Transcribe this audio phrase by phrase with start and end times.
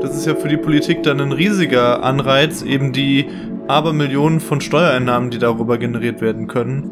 [0.00, 3.26] Das ist ja für die Politik dann ein riesiger Anreiz, eben die
[3.66, 6.90] Abermillionen von Steuereinnahmen, die darüber generiert werden können.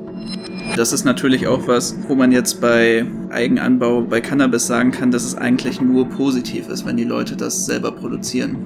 [0.76, 5.24] Das ist natürlich auch was, wo man jetzt bei Eigenanbau, bei Cannabis sagen kann, dass
[5.24, 8.56] es eigentlich nur positiv ist, wenn die Leute das selber produzieren.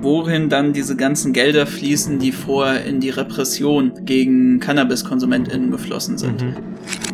[0.00, 6.42] Wohin dann diese ganzen Gelder fließen, die vorher in die Repression gegen CannabiskonsumentInnen geflossen sind.
[6.42, 6.56] Mhm.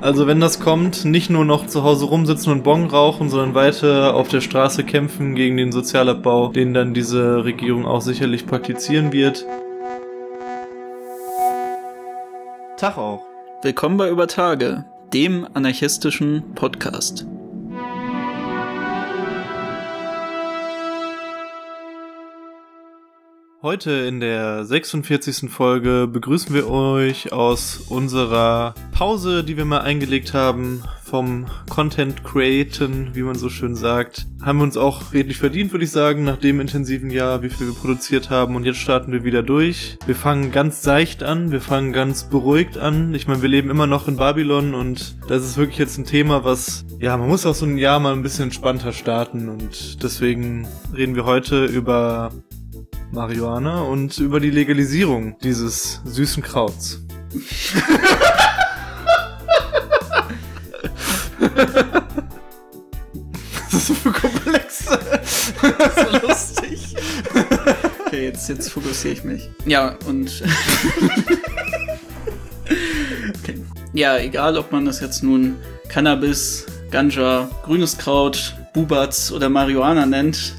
[0.01, 4.15] Also wenn das kommt, nicht nur noch zu Hause rumsitzen und Bon rauchen, sondern weiter
[4.15, 9.47] auf der Straße kämpfen gegen den Sozialabbau, den dann diese Regierung auch sicherlich praktizieren wird.
[12.77, 13.23] Tag auch.
[13.63, 17.27] Willkommen bei Über Tage, dem anarchistischen Podcast.
[23.65, 25.51] Heute in der 46.
[25.51, 33.15] Folge begrüßen wir euch aus unserer Pause, die wir mal eingelegt haben, vom Content Createn,
[33.15, 34.27] wie man so schön sagt.
[34.43, 37.69] Haben wir uns auch redlich verdient, würde ich sagen, nach dem intensiven Jahr, wie viel
[37.69, 38.55] wir produziert haben.
[38.55, 39.97] Und jetzt starten wir wieder durch.
[40.05, 43.15] Wir fangen ganz seicht an, wir fangen ganz beruhigt an.
[43.15, 46.45] Ich meine, wir leben immer noch in Babylon und das ist wirklich jetzt ein Thema,
[46.45, 49.49] was, ja, man muss auch so ein Jahr mal ein bisschen entspannter starten.
[49.49, 52.31] Und deswegen reden wir heute über
[53.15, 57.01] Marihuana und über die Legalisierung dieses süßen Krauts.
[63.71, 64.99] Was ist das für komplexe?
[65.97, 66.97] so lustig.
[68.07, 69.49] Okay, jetzt, jetzt fokussiere ich mich.
[69.65, 70.43] Ja, und.
[73.43, 73.63] okay.
[73.93, 75.57] Ja, egal ob man das jetzt nun
[75.89, 80.55] Cannabis, Ganja, grünes Kraut, Bubats oder Marihuana nennt,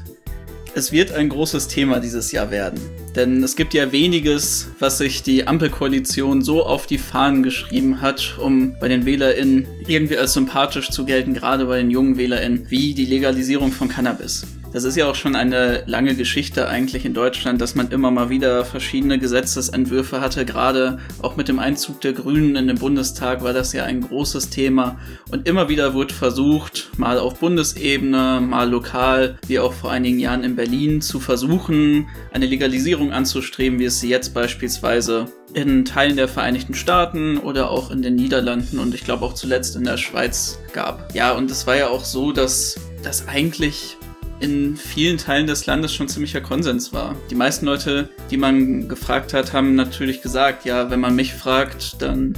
[0.76, 2.78] es wird ein großes Thema dieses Jahr werden.
[3.14, 8.36] Denn es gibt ja weniges, was sich die Ampelkoalition so auf die Fahnen geschrieben hat,
[8.38, 12.92] um bei den WählerInnen irgendwie als sympathisch zu gelten, gerade bei den jungen WählerInnen, wie
[12.92, 14.44] die Legalisierung von Cannabis.
[14.76, 18.28] Das ist ja auch schon eine lange Geschichte eigentlich in Deutschland, dass man immer mal
[18.28, 20.44] wieder verschiedene Gesetzesentwürfe hatte.
[20.44, 24.50] Gerade auch mit dem Einzug der Grünen in den Bundestag war das ja ein großes
[24.50, 24.98] Thema.
[25.30, 30.44] Und immer wieder wird versucht, mal auf Bundesebene, mal lokal, wie auch vor einigen Jahren
[30.44, 35.24] in Berlin, zu versuchen, eine Legalisierung anzustreben, wie es sie jetzt beispielsweise
[35.54, 39.74] in Teilen der Vereinigten Staaten oder auch in den Niederlanden und ich glaube auch zuletzt
[39.74, 41.14] in der Schweiz gab.
[41.14, 43.95] Ja, und es war ja auch so, dass das eigentlich
[44.40, 47.16] in vielen Teilen des Landes schon ziemlicher Konsens war.
[47.30, 52.00] Die meisten Leute, die man gefragt hat, haben natürlich gesagt, ja, wenn man mich fragt,
[52.02, 52.34] dann...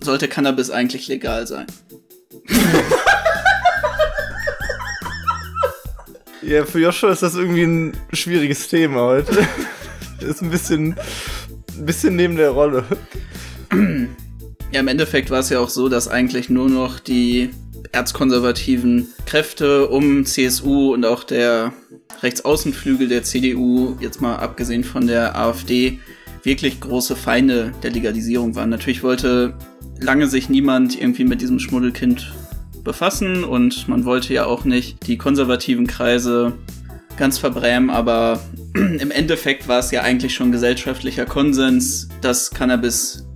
[0.00, 1.66] Sollte Cannabis eigentlich legal sein?
[6.48, 9.46] Ja, für Joshua ist das irgendwie ein schwieriges Thema heute.
[10.20, 10.96] ist ein bisschen,
[11.76, 12.84] ein bisschen neben der Rolle.
[14.72, 17.50] Ja, im Endeffekt war es ja auch so, dass eigentlich nur noch die
[17.92, 21.74] erzkonservativen Kräfte um CSU und auch der
[22.22, 25.98] Rechtsaußenflügel der CDU, jetzt mal abgesehen von der AfD,
[26.44, 28.70] wirklich große Feinde der Legalisierung waren.
[28.70, 29.52] Natürlich wollte
[30.00, 32.32] lange sich niemand irgendwie mit diesem Schmuddelkind
[32.88, 36.54] befassen und man wollte ja auch nicht die konservativen Kreise
[37.18, 38.40] ganz verbrämen, aber
[38.74, 43.26] im Endeffekt war es ja eigentlich schon gesellschaftlicher Konsens, dass Cannabis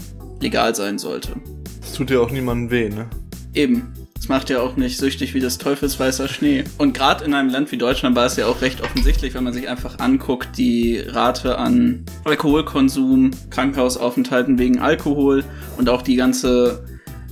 [0.41, 1.37] legal sein sollte.
[1.83, 3.11] Das tut ja auch niemandem weh, ne?
[3.53, 3.93] Eben.
[4.19, 6.63] Es macht ja auch nicht süchtig wie das teufelsweißer Schnee.
[6.79, 9.53] Und gerade in einem Land wie Deutschland war es ja auch recht offensichtlich, wenn man
[9.53, 15.45] sich einfach anguckt, die Rate an Alkoholkonsum, Krankenhausaufenthalten wegen Alkohol
[15.77, 16.87] und auch die ganze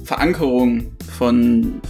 [0.04, 1.80] Verankerung von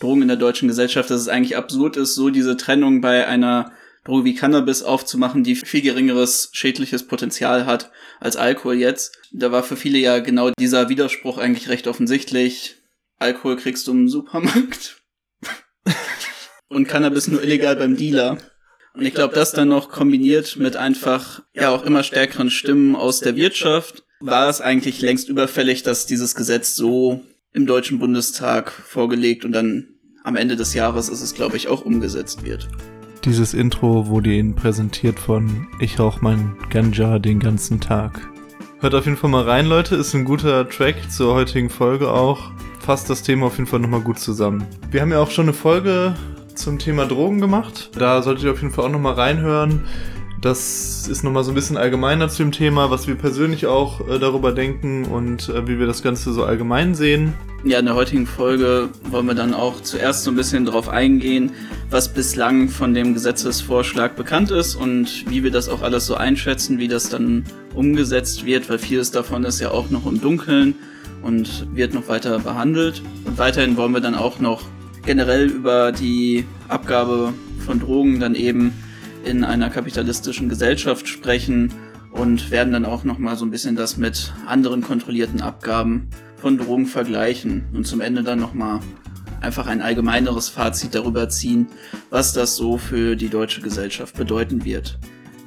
[0.00, 3.72] Drogen in der deutschen Gesellschaft, dass es eigentlich absurd ist, so diese Trennung bei einer
[4.04, 7.90] Droge wie Cannabis aufzumachen, die viel geringeres schädliches Potenzial hat
[8.20, 9.18] als Alkohol jetzt.
[9.32, 12.76] Da war für viele ja genau dieser Widerspruch eigentlich recht offensichtlich.
[13.18, 15.02] Alkohol kriegst du im Supermarkt
[16.68, 18.38] und Cannabis nur illegal beim Dealer.
[18.94, 23.20] Und ich glaube, das dann noch kombiniert mit einfach ja auch immer stärkeren Stimmen aus
[23.20, 27.22] der Wirtschaft, war es eigentlich längst überfällig, dass dieses Gesetz so
[27.52, 29.88] im Deutschen Bundestag vorgelegt und dann
[30.24, 32.68] am Ende des Jahres ist es, glaube ich, auch umgesetzt wird.
[33.24, 38.20] Dieses Intro wurde Ihnen präsentiert von Ich rauch mein Ganja den ganzen Tag.
[38.80, 39.96] Hört auf jeden Fall mal rein, Leute.
[39.96, 42.52] Ist ein guter Track zur heutigen Folge auch.
[42.78, 44.66] Fasst das Thema auf jeden Fall nochmal gut zusammen.
[44.90, 46.14] Wir haben ja auch schon eine Folge
[46.54, 47.90] zum Thema Drogen gemacht.
[47.96, 49.84] Da solltet ihr auf jeden Fall auch nochmal reinhören.
[50.46, 54.20] Das ist nochmal so ein bisschen allgemeiner zu dem Thema, was wir persönlich auch äh,
[54.20, 57.34] darüber denken und äh, wie wir das Ganze so allgemein sehen.
[57.64, 61.50] Ja, in der heutigen Folge wollen wir dann auch zuerst so ein bisschen darauf eingehen,
[61.90, 66.78] was bislang von dem Gesetzesvorschlag bekannt ist und wie wir das auch alles so einschätzen,
[66.78, 67.42] wie das dann
[67.74, 70.76] umgesetzt wird, weil vieles davon ist ja auch noch im Dunkeln
[71.22, 73.02] und wird noch weiter behandelt.
[73.24, 74.62] Und weiterhin wollen wir dann auch noch
[75.04, 77.32] generell über die Abgabe
[77.66, 78.72] von Drogen dann eben
[79.26, 81.72] in einer kapitalistischen Gesellschaft sprechen
[82.12, 86.56] und werden dann auch noch mal so ein bisschen das mit anderen kontrollierten Abgaben von
[86.56, 88.80] Drogen vergleichen und zum Ende dann noch mal
[89.40, 91.66] einfach ein allgemeineres Fazit darüber ziehen,
[92.08, 94.98] was das so für die deutsche Gesellschaft bedeuten wird.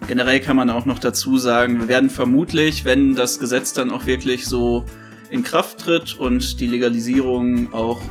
[0.08, 4.06] Generell kann man auch noch dazu sagen, wir werden vermutlich, wenn das Gesetz dann auch
[4.06, 4.86] wirklich so
[5.30, 8.02] in Kraft tritt und die Legalisierung auch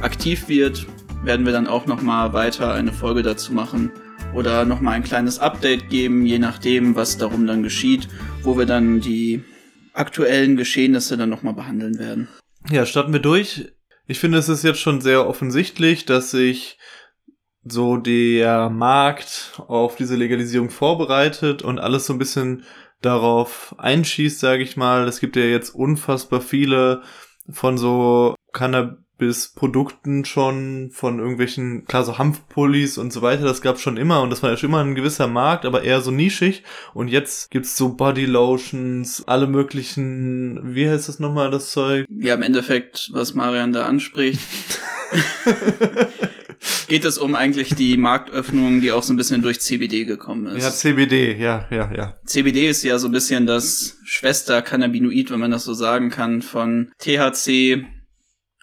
[0.00, 0.86] aktiv wird,
[1.24, 3.90] werden wir dann auch noch mal weiter eine Folge dazu machen
[4.34, 8.08] oder noch mal ein kleines Update geben, je nachdem, was darum dann geschieht,
[8.42, 9.42] wo wir dann die
[9.92, 12.28] aktuellen Geschehnisse dann noch mal behandeln werden.
[12.70, 13.72] Ja, starten wir durch.
[14.06, 16.78] Ich finde, es ist jetzt schon sehr offensichtlich, dass sich
[17.64, 22.64] so der Markt auf diese Legalisierung vorbereitet und alles so ein bisschen
[23.02, 25.06] darauf einschießt, sage ich mal.
[25.06, 27.02] Es gibt ja jetzt unfassbar viele
[27.50, 33.60] von so Cannabis bis Produkten schon von irgendwelchen, klar, so Hanfpullis und so weiter, das
[33.60, 36.10] gab's schon immer und das war ja schon immer ein gewisser Markt, aber eher so
[36.10, 36.62] nischig
[36.94, 42.06] und jetzt gibt's so Bodylotions, alle möglichen, wie heißt das nochmal, das Zeug?
[42.08, 44.40] Ja, im Endeffekt, was Marian da anspricht,
[46.88, 50.62] geht es um eigentlich die Marktöffnung, die auch so ein bisschen durch CBD gekommen ist.
[50.62, 52.14] Ja, CBD, ja, ja, ja.
[52.24, 56.90] CBD ist ja so ein bisschen das Schwester-Cannabinoid, wenn man das so sagen kann, von
[56.98, 57.84] THC,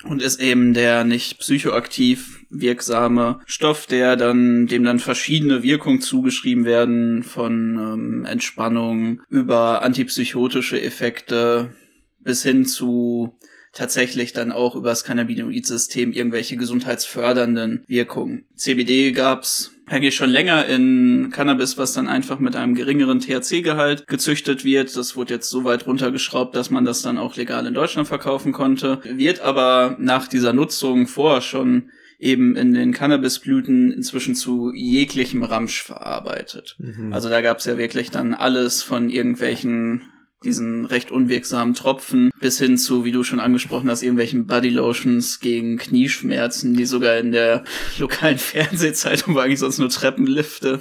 [0.04, 6.66] und ist eben der nicht psychoaktiv wirksame Stoff, der dann dem dann verschiedene Wirkungen zugeschrieben
[6.66, 11.76] werden von ähm, Entspannung über antipsychotische Effekte
[12.20, 13.38] bis hin zu
[13.72, 18.46] tatsächlich dann auch über das Cannabinoid-System irgendwelche gesundheitsfördernden Wirkungen.
[18.56, 24.66] CBD gab's eigentlich schon länger in Cannabis, was dann einfach mit einem geringeren THC-Gehalt gezüchtet
[24.66, 24.96] wird.
[24.96, 28.52] Das wurde jetzt so weit runtergeschraubt, dass man das dann auch legal in Deutschland verkaufen
[28.52, 29.00] konnte.
[29.04, 35.84] Wird aber nach dieser Nutzung vorher schon eben in den Cannabisblüten inzwischen zu jeglichem Ramsch
[35.84, 36.76] verarbeitet.
[36.80, 37.14] Mhm.
[37.14, 40.02] Also da gab's ja wirklich dann alles von irgendwelchen
[40.46, 45.78] diesen recht unwirksamen Tropfen bis hin zu, wie du schon angesprochen hast, irgendwelchen Bodylotions gegen
[45.78, 47.64] Knieschmerzen, die sogar in der
[47.98, 50.80] lokalen Fernsehzeitung, wo eigentlich sonst nur Treppenlifte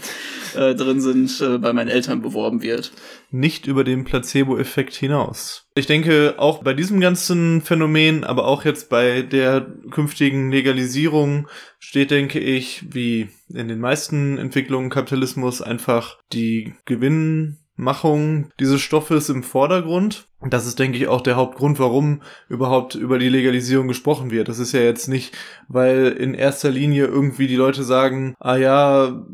[0.55, 2.93] äh, drin sind, äh, bei meinen Eltern beworben wird.
[3.31, 5.67] Nicht über den Placebo-Effekt hinaus.
[5.75, 11.49] Ich denke, auch bei diesem ganzen Phänomen, aber auch jetzt bei der künftigen Legalisierung
[11.81, 19.29] steht, denke ich, wie in den meisten Entwicklungen Kapitalismus einfach die Gewinn Machung dieses Stoffes
[19.29, 20.29] im Vordergrund.
[20.49, 24.49] Das ist, denke ich, auch der Hauptgrund, warum überhaupt über die Legalisierung gesprochen wird.
[24.49, 25.35] Das ist ja jetzt nicht,
[25.69, 29.25] weil in erster Linie irgendwie die Leute sagen, ah ja,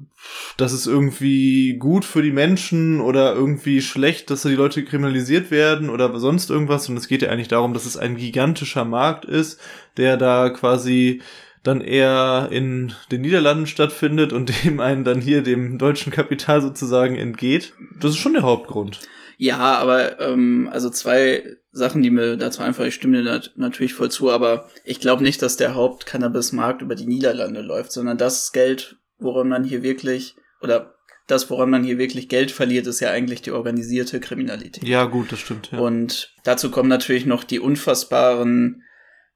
[0.56, 5.50] das ist irgendwie gut für die Menschen oder irgendwie schlecht, dass da die Leute kriminalisiert
[5.50, 6.88] werden oder sonst irgendwas.
[6.88, 9.60] Und es geht ja eigentlich darum, dass es ein gigantischer Markt ist,
[9.96, 11.22] der da quasi
[11.62, 17.16] dann eher in den Niederlanden stattfindet und dem einen dann hier dem deutschen Kapital sozusagen
[17.16, 17.74] entgeht.
[18.00, 19.00] Das ist schon der Hauptgrund.
[19.36, 24.10] Ja, aber ähm, also zwei Sachen, die mir dazu einfach, ich stimme dir natürlich voll
[24.10, 28.96] zu, aber ich glaube nicht, dass der Haupt-Cannabis-Markt über die Niederlande läuft, sondern das Geld,
[29.18, 30.94] woran man hier wirklich, oder
[31.26, 34.86] das, woran man hier wirklich Geld verliert, ist ja eigentlich die organisierte Kriminalität.
[34.86, 35.70] Ja, gut, das stimmt.
[35.72, 35.78] Ja.
[35.78, 38.82] Und dazu kommen natürlich noch die unfassbaren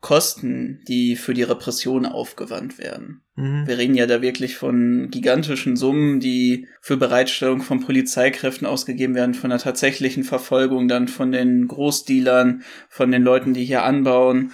[0.04, 3.22] Kosten, die für die Repression aufgewandt werden.
[3.36, 3.66] Mhm.
[3.66, 9.32] Wir reden ja da wirklich von gigantischen Summen, die für Bereitstellung von Polizeikräften ausgegeben werden,
[9.32, 14.52] von der tatsächlichen Verfolgung, dann von den Großdealern, von den Leuten, die hier anbauen,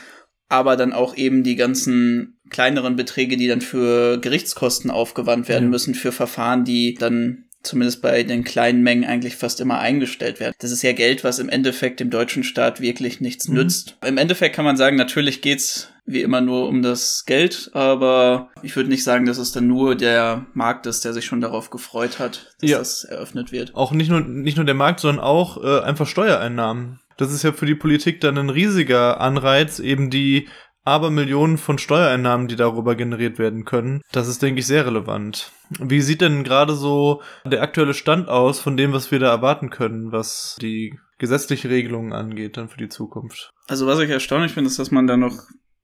[0.49, 5.71] aber dann auch eben die ganzen kleineren Beträge, die dann für Gerichtskosten aufgewandt werden ja.
[5.71, 10.55] müssen, für Verfahren, die dann zumindest bei den kleinen Mengen eigentlich fast immer eingestellt werden.
[10.59, 13.57] Das ist ja Geld, was im Endeffekt dem deutschen Staat wirklich nichts mhm.
[13.57, 13.97] nützt.
[14.05, 18.75] Im Endeffekt kann man sagen, natürlich geht's wie immer nur um das Geld, aber ich
[18.75, 22.19] würde nicht sagen, dass es dann nur der Markt ist, der sich schon darauf gefreut
[22.19, 22.79] hat, dass ja.
[22.79, 23.75] das eröffnet wird.
[23.75, 26.99] Auch nicht nur, nicht nur der Markt, sondern auch äh, einfach Steuereinnahmen.
[27.17, 30.49] Das ist ja für die Politik dann ein riesiger Anreiz, eben die
[30.85, 34.01] aber Millionen von Steuereinnahmen, die darüber generiert werden können.
[34.13, 35.53] Das ist, denke ich, sehr relevant.
[35.79, 39.71] Wie sieht denn gerade so der aktuelle Stand aus von dem, was wir da erwarten
[39.71, 43.51] können, was die gesetzliche Regelungen angeht, dann für die Zukunft?
[43.69, 45.39] Also was ich erstaunlich finde, ist, dass man da noch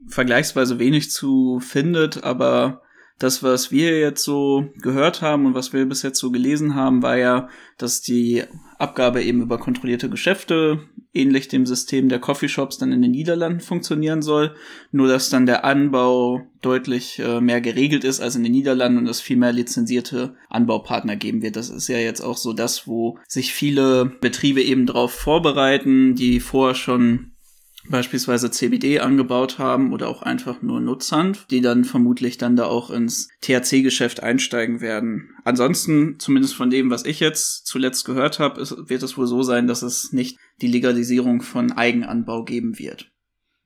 [0.09, 2.81] vergleichsweise wenig zu findet, aber
[3.19, 7.03] Das, was wir jetzt so gehört haben und was wir bis jetzt so gelesen haben,
[7.03, 7.49] war ja,
[7.79, 8.45] dass die
[8.79, 10.81] Abgabe eben über kontrollierte Geschäfte,
[11.15, 14.55] ähnlich dem System der Coffeeshops, dann in den Niederlanden funktionieren soll.
[14.93, 19.09] Nur, dass dann der Anbau deutlich äh, mehr geregelt ist als in den Niederlanden und
[19.09, 21.57] es viel mehr lizenzierte Anbaupartner geben wird.
[21.57, 26.41] Das ist ja jetzt auch so das, wo sich viele Betriebe eben darauf vorbereiten, die
[26.41, 27.33] vorher schon
[27.91, 32.91] beispielsweise CBD angebaut haben oder auch einfach nur Nutzhanf, die dann vermutlich dann da auch
[32.91, 35.31] ins THC-Geschäft einsteigen werden.
[35.45, 39.67] Ansonsten, zumindest von dem, was ich jetzt zuletzt gehört habe, wird es wohl so sein,
[39.67, 43.13] dass es nicht die Legalisierung von Eigenanbau geben wird.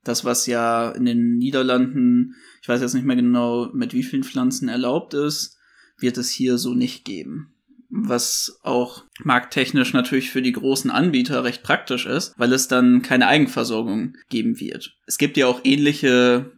[0.03, 4.23] Das, was ja in den Niederlanden, ich weiß jetzt nicht mehr genau, mit wie vielen
[4.23, 5.57] Pflanzen erlaubt ist,
[5.97, 7.50] wird es hier so nicht geben
[7.91, 13.27] was auch markttechnisch natürlich für die großen Anbieter recht praktisch ist, weil es dann keine
[13.27, 14.95] Eigenversorgung geben wird.
[15.05, 16.51] Es gibt ja auch ähnliche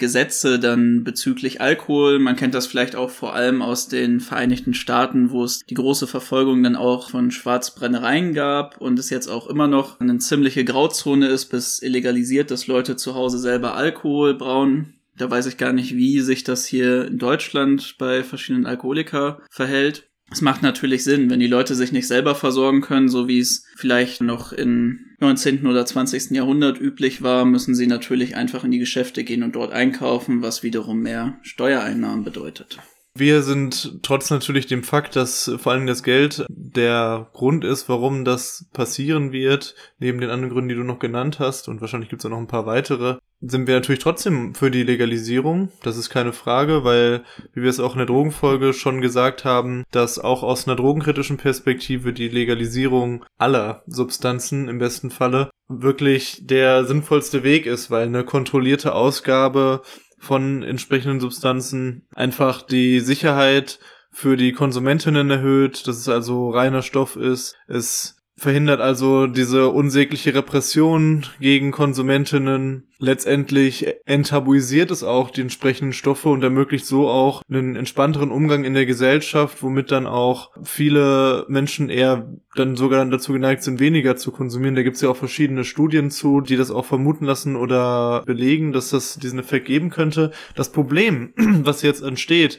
[0.00, 2.18] Gesetze dann bezüglich Alkohol.
[2.18, 6.06] Man kennt das vielleicht auch vor allem aus den Vereinigten Staaten, wo es die große
[6.06, 11.28] Verfolgung dann auch von Schwarzbrennereien gab und es jetzt auch immer noch eine ziemliche Grauzone
[11.28, 14.94] ist, bis illegalisiert, dass Leute zu Hause selber Alkohol brauen.
[15.18, 20.09] Da weiß ich gar nicht, wie sich das hier in Deutschland bei verschiedenen Alkoholiker verhält.
[20.32, 23.64] Es macht natürlich Sinn, wenn die Leute sich nicht selber versorgen können, so wie es
[23.74, 25.66] vielleicht noch im 19.
[25.66, 26.30] oder 20.
[26.30, 30.62] Jahrhundert üblich war, müssen sie natürlich einfach in die Geschäfte gehen und dort einkaufen, was
[30.62, 32.78] wiederum mehr Steuereinnahmen bedeutet.
[33.14, 38.24] Wir sind trotz natürlich dem Fakt, dass vor allem das Geld der Grund ist, warum
[38.24, 42.20] das passieren wird, neben den anderen Gründen, die du noch genannt hast, und wahrscheinlich gibt
[42.20, 45.70] es auch noch ein paar weitere, sind wir natürlich trotzdem für die Legalisierung.
[45.82, 49.84] Das ist keine Frage, weil, wie wir es auch in der Drogenfolge schon gesagt haben,
[49.90, 56.84] dass auch aus einer drogenkritischen Perspektive die Legalisierung aller Substanzen im besten Falle wirklich der
[56.84, 59.82] sinnvollste Weg ist, weil eine kontrollierte Ausgabe
[60.20, 63.80] von entsprechenden Substanzen einfach die Sicherheit
[64.12, 67.56] für die Konsumentinnen erhöht, dass es also reiner Stoff ist.
[67.66, 72.84] Es verhindert also diese unsägliche Repression gegen Konsumentinnen.
[72.98, 78.72] Letztendlich enttabuisiert es auch die entsprechenden Stoffe und ermöglicht so auch einen entspannteren Umgang in
[78.72, 84.32] der Gesellschaft, womit dann auch viele Menschen eher dann sogar dazu geneigt sind, weniger zu
[84.32, 84.74] konsumieren.
[84.74, 88.72] Da gibt es ja auch verschiedene Studien zu, die das auch vermuten lassen oder belegen,
[88.72, 90.30] dass das diesen Effekt geben könnte.
[90.54, 92.58] Das Problem, was jetzt entsteht,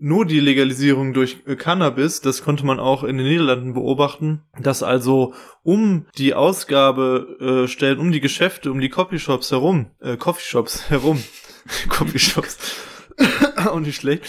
[0.00, 4.82] nur die Legalisierung durch äh, Cannabis, das konnte man auch in den Niederlanden beobachten, dass
[4.82, 10.88] also um die Ausgabe äh, stellen, um die Geschäfte, um die Coffeeshops herum, äh, Coffeeshops
[10.90, 11.22] herum,
[11.88, 12.58] Coffeeshops,
[13.66, 14.24] auch nicht schlecht,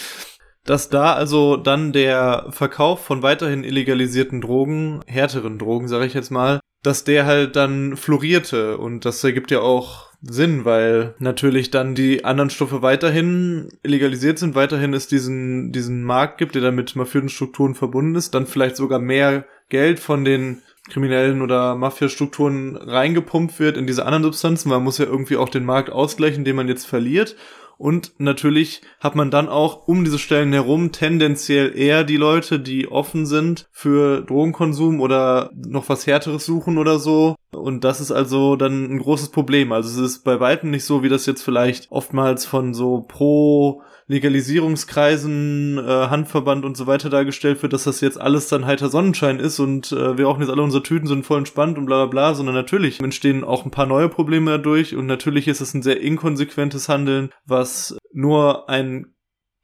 [0.64, 6.30] dass da also dann der Verkauf von weiterhin illegalisierten Drogen, härteren Drogen, sage ich jetzt
[6.30, 8.78] mal, dass der halt dann florierte.
[8.78, 14.54] Und das ergibt ja auch Sinn, weil natürlich dann die anderen Stoffe weiterhin legalisiert sind,
[14.54, 18.76] weiterhin es diesen, diesen Markt gibt, der dann mit mafiösen Strukturen verbunden ist, dann vielleicht
[18.76, 24.68] sogar mehr Geld von den kriminellen oder Mafia-Strukturen reingepumpt wird in diese anderen Substanzen.
[24.68, 27.36] Man muss ja irgendwie auch den Markt ausgleichen, den man jetzt verliert.
[27.82, 32.86] Und natürlich hat man dann auch um diese Stellen herum tendenziell eher die Leute, die
[32.86, 37.34] offen sind für Drogenkonsum oder noch was Härteres suchen oder so.
[37.50, 39.72] Und das ist also dann ein großes Problem.
[39.72, 43.82] Also es ist bei weitem nicht so, wie das jetzt vielleicht oftmals von so pro
[44.12, 49.38] Legalisierungskreisen, äh, Handverband und so weiter dargestellt wird, dass das jetzt alles dann heiter Sonnenschein
[49.38, 52.10] ist und äh, wir auch jetzt alle unsere Tüten sind voll entspannt und bla bla
[52.10, 55.82] bla, sondern natürlich entstehen auch ein paar neue Probleme dadurch und natürlich ist es ein
[55.82, 57.71] sehr inkonsequentes Handeln, was
[58.12, 59.14] nur ein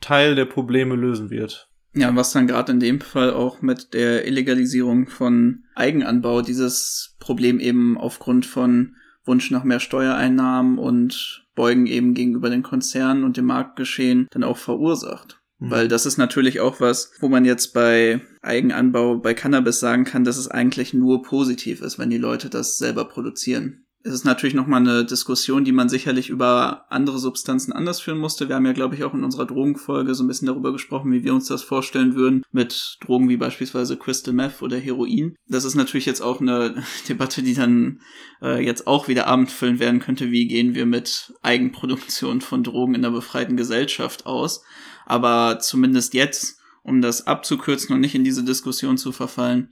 [0.01, 1.69] Teil der Probleme lösen wird.
[1.95, 7.59] Ja, was dann gerade in dem Fall auch mit der Illegalisierung von Eigenanbau dieses Problem
[7.59, 13.47] eben aufgrund von Wunsch nach mehr Steuereinnahmen und Beugen eben gegenüber den Konzernen und dem
[13.47, 15.41] Marktgeschehen dann auch verursacht.
[15.59, 15.71] Mhm.
[15.71, 20.25] Weil das ist natürlich auch was, wo man jetzt bei Eigenanbau bei Cannabis sagen kann,
[20.25, 24.55] dass es eigentlich nur positiv ist, wenn die Leute das selber produzieren es ist natürlich
[24.55, 28.49] nochmal eine Diskussion, die man sicherlich über andere Substanzen anders führen musste.
[28.49, 31.25] Wir haben ja, glaube ich, auch in unserer Drogenfolge so ein bisschen darüber gesprochen, wie
[31.25, 35.37] wir uns das vorstellen würden mit Drogen wie beispielsweise Crystal Meth oder Heroin.
[35.47, 38.01] Das ist natürlich jetzt auch eine Debatte, die dann
[38.41, 40.31] äh, jetzt auch wieder abendfüllend werden könnte.
[40.31, 44.63] Wie gehen wir mit Eigenproduktion von Drogen in der befreiten Gesellschaft aus?
[45.05, 49.69] Aber zumindest jetzt, um das abzukürzen und nicht in diese Diskussion zu verfallen,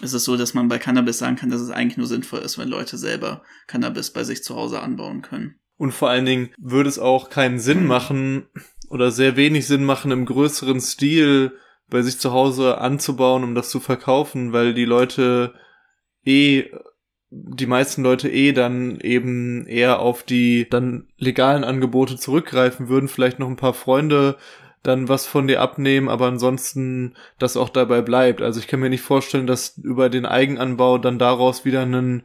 [0.00, 2.58] ist es so, dass man bei Cannabis sagen kann, dass es eigentlich nur sinnvoll ist,
[2.58, 5.56] wenn Leute selber Cannabis bei sich zu Hause anbauen können.
[5.76, 8.46] Und vor allen Dingen würde es auch keinen Sinn machen
[8.90, 11.52] oder sehr wenig Sinn machen, im größeren Stil
[11.88, 15.54] bei sich zu Hause anzubauen, um das zu verkaufen, weil die Leute
[16.24, 16.70] eh,
[17.30, 23.38] die meisten Leute eh dann eben eher auf die dann legalen Angebote zurückgreifen würden, vielleicht
[23.38, 24.36] noch ein paar Freunde
[24.82, 28.40] dann was von dir abnehmen, aber ansonsten das auch dabei bleibt.
[28.40, 32.22] Also ich kann mir nicht vorstellen, dass über den Eigenanbau dann daraus wieder ein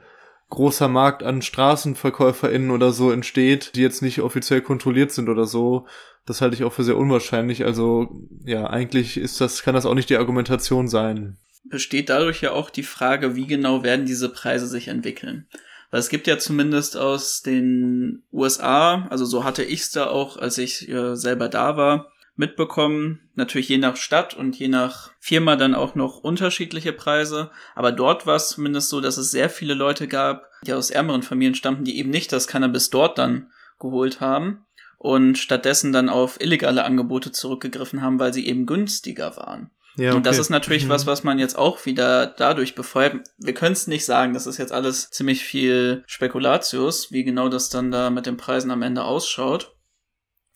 [0.50, 5.86] großer Markt an StraßenverkäuferInnen oder so entsteht, die jetzt nicht offiziell kontrolliert sind oder so.
[6.26, 7.66] Das halte ich auch für sehr unwahrscheinlich.
[7.66, 8.10] Also
[8.46, 11.38] ja, eigentlich ist das, kann das auch nicht die Argumentation sein.
[11.66, 15.48] Besteht dadurch ja auch die Frage, wie genau werden diese Preise sich entwickeln.
[15.92, 20.38] Weil es gibt ja zumindest aus den USA, also so hatte ich es da auch,
[20.38, 23.30] als ich äh, selber da war, mitbekommen.
[23.36, 27.52] Natürlich je nach Stadt und je nach Firma dann auch noch unterschiedliche Preise.
[27.76, 31.24] Aber dort war es zumindest so, dass es sehr viele Leute gab, die aus ärmeren
[31.24, 34.66] Familien stammten, die eben nicht das Cannabis dort dann geholt haben
[34.98, 39.70] und stattdessen dann auf illegale Angebote zurückgegriffen haben, weil sie eben günstiger waren.
[39.98, 40.18] Ja, okay.
[40.18, 40.90] Und das ist natürlich mhm.
[40.90, 43.22] was, was man jetzt auch wieder dadurch befeuert.
[43.38, 47.70] Wir können es nicht sagen, das ist jetzt alles ziemlich viel Spekulatius, wie genau das
[47.70, 49.75] dann da mit den Preisen am Ende ausschaut.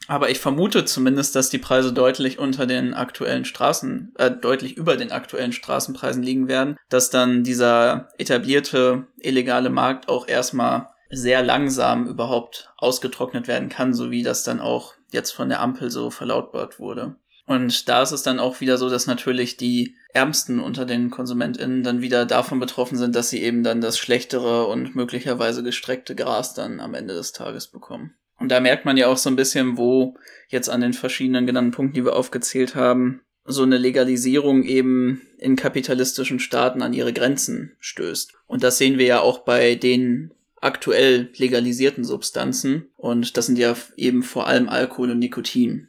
[0.10, 4.98] Aber ich vermute zumindest, dass die Preise deutlich unter den aktuellen Straßen, äh, deutlich über
[4.98, 12.08] den aktuellen Straßenpreisen liegen werden, dass dann dieser etablierte illegale Markt auch erstmal sehr langsam
[12.08, 16.80] überhaupt ausgetrocknet werden kann, so wie das dann auch jetzt von der Ampel so verlautbart
[16.80, 17.16] wurde.
[17.46, 21.84] Und da ist es dann auch wieder so, dass natürlich die Ärmsten unter den KonsumentInnen
[21.84, 26.56] dann wieder davon betroffen sind, dass sie eben dann das schlechtere und möglicherweise gestreckte Gras
[26.56, 28.16] dann am Ende des Tages bekommen.
[28.40, 30.16] Und da merkt man ja auch so ein bisschen, wo
[30.48, 35.56] jetzt an den verschiedenen genannten Punkten, die wir aufgezählt haben, so eine Legalisierung eben in
[35.56, 38.34] kapitalistischen Staaten an ihre Grenzen stößt.
[38.48, 40.32] Und das sehen wir ja auch bei den
[40.62, 42.90] aktuell legalisierten Substanzen.
[42.96, 45.89] Und das sind ja eben vor allem Alkohol und Nikotin.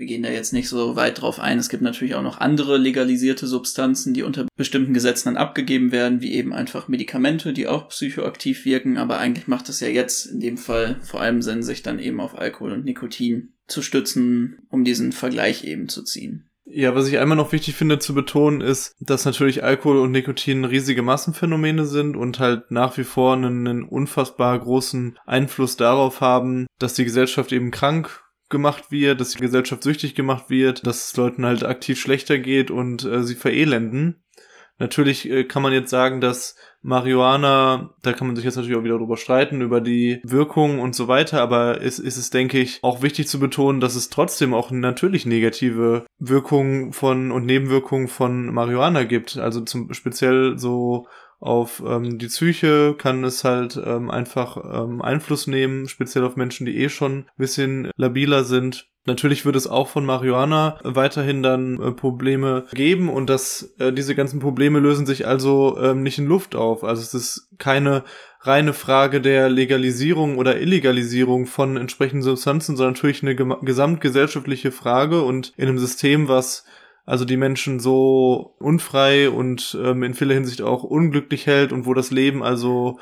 [0.00, 1.58] Wir gehen da jetzt nicht so weit drauf ein.
[1.58, 6.22] Es gibt natürlich auch noch andere legalisierte Substanzen, die unter bestimmten Gesetzen dann abgegeben werden,
[6.22, 8.96] wie eben einfach Medikamente, die auch psychoaktiv wirken.
[8.96, 12.18] Aber eigentlich macht es ja jetzt in dem Fall vor allem Sinn, sich dann eben
[12.18, 16.48] auf Alkohol und Nikotin zu stützen, um diesen Vergleich eben zu ziehen.
[16.64, 20.64] Ja, was ich einmal noch wichtig finde zu betonen, ist, dass natürlich Alkohol und Nikotin
[20.64, 26.68] riesige Massenphänomene sind und halt nach wie vor einen, einen unfassbar großen Einfluss darauf haben,
[26.78, 31.16] dass die Gesellschaft eben krank gemacht wird, dass die Gesellschaft süchtig gemacht wird, dass es
[31.16, 34.22] Leuten halt aktiv schlechter geht und äh, sie verelenden.
[34.80, 38.84] Natürlich äh, kann man jetzt sagen, dass Marihuana, da kann man sich jetzt natürlich auch
[38.84, 42.78] wieder drüber streiten, über die Wirkung und so weiter, aber es ist es, denke ich,
[42.82, 48.46] auch wichtig zu betonen, dass es trotzdem auch natürlich negative Wirkungen von und Nebenwirkungen von
[48.46, 49.36] Marihuana gibt.
[49.36, 51.06] Also zum speziell so
[51.40, 56.66] auf ähm, die Psyche kann es halt ähm, einfach ähm, Einfluss nehmen, speziell auf Menschen,
[56.66, 58.88] die eh schon ein bisschen labiler sind.
[59.06, 64.14] Natürlich wird es auch von Marihuana weiterhin dann äh, Probleme geben und dass äh, diese
[64.14, 66.84] ganzen Probleme lösen sich also ähm, nicht in Luft auf.
[66.84, 68.04] Also es ist keine
[68.42, 75.54] reine Frage der Legalisierung oder Illegalisierung von entsprechenden Substanzen, sondern natürlich eine gesamtgesellschaftliche Frage und
[75.56, 76.64] in einem System, was
[77.04, 81.94] also die Menschen so unfrei und ähm, in vieler Hinsicht auch unglücklich hält und wo
[81.94, 82.98] das Leben also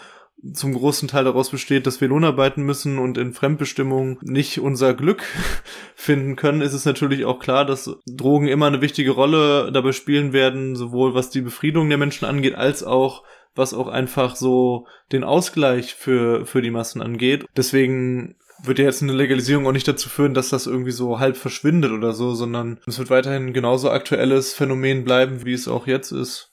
[0.52, 5.24] zum großen Teil daraus besteht, dass wir lohnarbeiten müssen und in Fremdbestimmung nicht unser Glück
[5.96, 10.32] finden können, ist es natürlich auch klar, dass Drogen immer eine wichtige Rolle dabei spielen
[10.32, 15.24] werden, sowohl was die Befriedung der Menschen angeht, als auch was auch einfach so den
[15.24, 17.44] Ausgleich für, für die Massen angeht.
[17.56, 21.36] Deswegen wird ja jetzt eine Legalisierung auch nicht dazu führen, dass das irgendwie so halb
[21.36, 26.12] verschwindet oder so, sondern es wird weiterhin genauso aktuelles Phänomen bleiben, wie es auch jetzt
[26.12, 26.52] ist.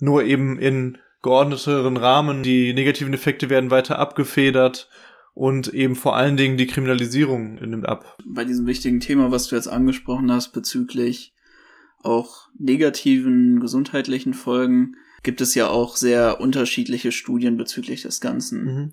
[0.00, 2.42] Nur eben in geordneteren Rahmen.
[2.42, 4.88] Die negativen Effekte werden weiter abgefedert
[5.34, 8.18] und eben vor allen Dingen die Kriminalisierung nimmt ab.
[8.26, 11.34] Bei diesem wichtigen Thema, was du jetzt angesprochen hast, bezüglich
[12.02, 18.64] auch negativen gesundheitlichen Folgen, gibt es ja auch sehr unterschiedliche Studien bezüglich des Ganzen.
[18.64, 18.92] Mhm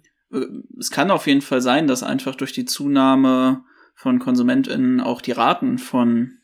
[0.80, 3.64] es kann auf jeden Fall sein, dass einfach durch die Zunahme
[3.96, 6.38] von KonsumentInnen auch die Raten von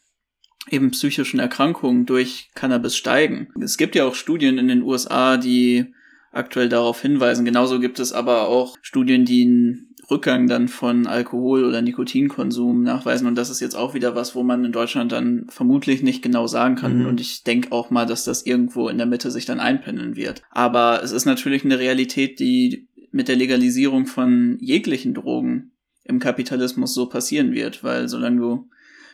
[0.69, 3.49] eben psychischen Erkrankungen durch Cannabis steigen.
[3.61, 5.93] Es gibt ja auch Studien in den USA, die
[6.31, 7.45] aktuell darauf hinweisen.
[7.45, 13.27] Genauso gibt es aber auch Studien, die einen Rückgang dann von Alkohol- oder Nikotinkonsum nachweisen.
[13.27, 16.47] Und das ist jetzt auch wieder was, wo man in Deutschland dann vermutlich nicht genau
[16.47, 16.99] sagen kann.
[16.99, 17.05] Mhm.
[17.07, 20.41] Und ich denke auch mal, dass das irgendwo in der Mitte sich dann einpendeln wird.
[20.51, 25.71] Aber es ist natürlich eine Realität, die mit der Legalisierung von jeglichen Drogen
[26.03, 28.69] im Kapitalismus so passieren wird, weil solange du,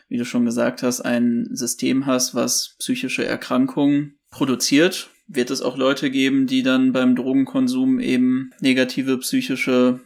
[0.08, 5.76] wie du schon gesagt hast, ein System hast, was psychische Erkrankungen produziert, wird es auch
[5.76, 10.00] Leute geben, die dann beim Drogenkonsum eben negative psychische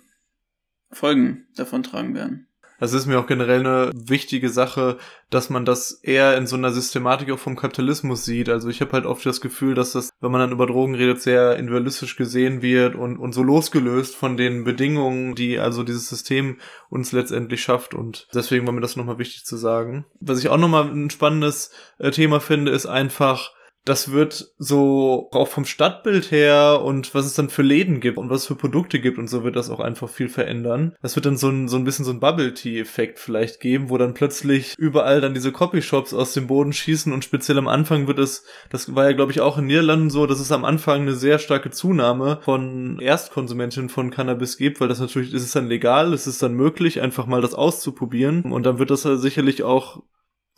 [0.91, 2.49] Folgen davon tragen werden.
[2.83, 4.99] Also ist mir auch generell eine wichtige Sache,
[5.31, 8.49] dass man das eher in so einer Systematik auch vom Kapitalismus sieht.
[8.49, 11.23] Also ich habe halt oft das Gefühl, dass das, wenn man dann über Drogen redet,
[11.23, 16.59] sehr individualistisch gesehen wird und, und so losgelöst von den Bedingungen, die also dieses System
[16.91, 17.95] uns letztendlich schafft.
[17.95, 20.05] Und deswegen war mir das nochmal wichtig zu sagen.
[20.19, 23.53] Was ich auch nochmal ein spannendes äh, Thema finde, ist einfach,
[23.85, 28.31] das wird so auch vom Stadtbild her und was es dann für Läden gibt und
[28.31, 30.95] was es für Produkte gibt und so wird das auch einfach viel verändern.
[31.03, 34.15] Das wird dann so ein, so ein bisschen so ein Bubble-Tea-Effekt vielleicht geben, wo dann
[34.15, 38.45] plötzlich überall dann diese Copyshops aus dem Boden schießen und speziell am Anfang wird es,
[38.71, 41.41] das war ja glaube ich auch in Niederlanden so, dass es am Anfang eine sehr
[41.41, 46.27] starke Zunahme von Erstkonsumentinnen von Cannabis gibt, weil das natürlich, ist es dann legal, ist
[46.27, 50.03] es dann möglich, einfach mal das auszuprobieren und dann wird das sicherlich auch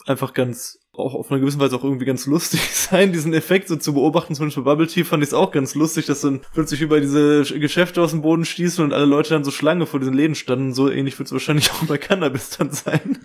[0.06, 3.76] einfach ganz auch auf eine gewisse Weise auch irgendwie ganz lustig sein, diesen Effekt so
[3.76, 4.34] zu beobachten.
[4.34, 7.00] Zum Beispiel bei Bubble Tea fand ich es auch ganz lustig, dass dann plötzlich über
[7.00, 10.34] diese Geschäfte aus dem Boden stießen und alle Leute dann so Schlange vor diesen Läden
[10.34, 10.74] standen.
[10.74, 13.18] So ähnlich wird es wahrscheinlich auch bei Cannabis dann sein.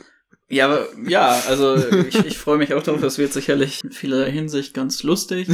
[0.51, 1.75] Ja, aber, ja, also
[2.07, 5.47] ich, ich freue mich auch darauf, das wird sicherlich in vieler Hinsicht ganz lustig.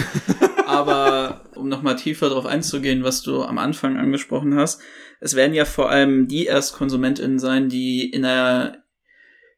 [0.65, 4.82] aber um nochmal tiefer darauf einzugehen, was du am Anfang angesprochen hast,
[5.19, 8.85] es werden ja vor allem die ErstkonsumentInnen sein, die in der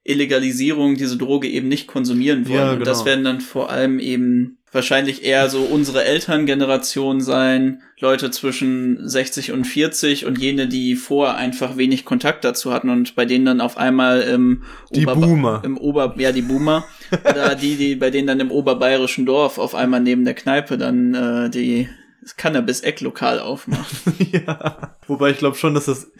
[0.07, 2.57] Illegalisierung diese Droge eben nicht konsumieren wollen.
[2.57, 2.79] Ja, genau.
[2.79, 9.07] Und das werden dann vor allem eben wahrscheinlich eher so unsere Elterngeneration sein, Leute zwischen
[9.07, 13.45] 60 und 40 und jene, die vorher einfach wenig Kontakt dazu hatten und bei denen
[13.45, 15.61] dann auf einmal im die Ober Boomer.
[15.63, 16.85] im Ober ja die Boomer
[17.27, 21.13] oder die die bei denen dann im oberbayerischen Dorf auf einmal neben der Kneipe dann
[21.13, 21.89] äh, die
[22.35, 23.95] Cannabis-Eck-Lokal aufmacht.
[24.31, 24.97] ja.
[25.07, 26.11] Wobei ich glaube schon, dass das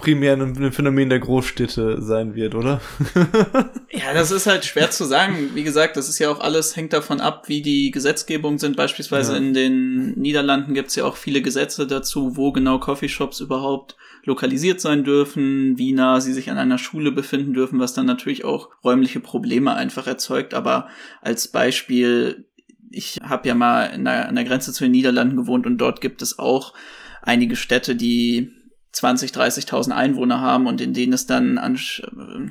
[0.00, 2.80] primär ein, Phänomen der Großstädte sein wird, oder?
[3.90, 5.50] ja, das ist halt schwer zu sagen.
[5.54, 8.76] Wie gesagt, das ist ja auch alles, hängt davon ab, wie die Gesetzgebungen sind.
[8.76, 9.38] Beispielsweise ja.
[9.38, 14.80] in den Niederlanden gibt es ja auch viele Gesetze dazu, wo genau Coffeeshops überhaupt lokalisiert
[14.80, 18.70] sein dürfen, wie nah sie sich an einer Schule befinden dürfen, was dann natürlich auch
[18.82, 20.54] räumliche Probleme einfach erzeugt.
[20.54, 20.88] Aber
[21.20, 22.46] als Beispiel,
[22.90, 26.38] ich habe ja mal an der Grenze zu den Niederlanden gewohnt und dort gibt es
[26.38, 26.74] auch
[27.22, 28.52] einige Städte, die
[28.92, 31.78] 20, 30.000 Einwohner haben und in denen es dann an,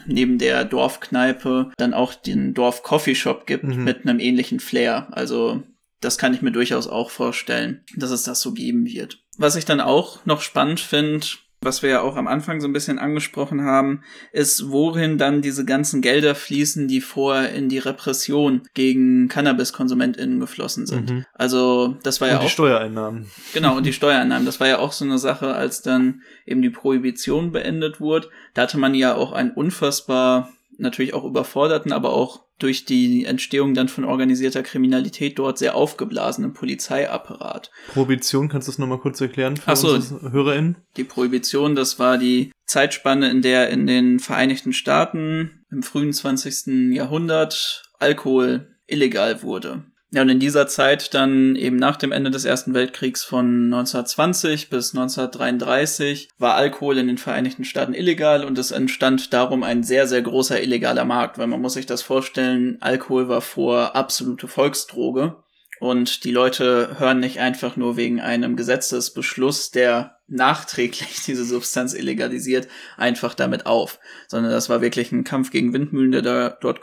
[0.08, 3.84] neben der Dorfkneipe dann auch den Dorf Coffee Shop gibt mhm.
[3.84, 5.08] mit einem ähnlichen Flair.
[5.12, 5.64] Also
[6.02, 9.20] das kann ich mir durchaus auch vorstellen, dass es das so geben wird.
[9.38, 11.26] Was ich dann auch noch spannend finde,
[11.62, 15.66] was wir ja auch am Anfang so ein bisschen angesprochen haben, ist, worin dann diese
[15.66, 21.10] ganzen Gelder fließen, die vorher in die Repression gegen Cannabis-KonsumentInnen geflossen sind.
[21.10, 21.26] Mhm.
[21.34, 22.44] Also, das war und ja auch.
[22.44, 23.26] die Steuereinnahmen.
[23.54, 24.46] Genau, und die Steuereinnahmen.
[24.46, 28.30] Das war ja auch so eine Sache, als dann eben die Prohibition beendet wurde.
[28.54, 33.74] Da hatte man ja auch ein unfassbar, natürlich auch überforderten, aber auch durch die Entstehung
[33.74, 37.72] dann von organisierter Kriminalität dort sehr aufgeblasenen Polizeiapparat.
[37.94, 40.76] Prohibition, kannst du das nochmal kurz erklären für Ach so, HörerInnen?
[40.98, 46.94] Die Prohibition, das war die Zeitspanne, in der in den Vereinigten Staaten im frühen 20.
[46.94, 49.84] Jahrhundert Alkohol illegal wurde.
[50.12, 54.72] Ja, und in dieser Zeit dann eben nach dem Ende des Ersten Weltkriegs von 1920
[54.72, 60.08] bis 1933 war Alkohol in den Vereinigten Staaten illegal und es entstand darum ein sehr,
[60.08, 65.36] sehr großer illegaler Markt, weil man muss sich das vorstellen, Alkohol war vor absolute Volksdroge
[65.80, 72.68] und die Leute hören nicht einfach nur wegen einem Gesetzesbeschluss, der nachträglich diese Substanz illegalisiert,
[72.98, 76.82] einfach damit auf, sondern das war wirklich ein Kampf gegen Windmühlen, der da dort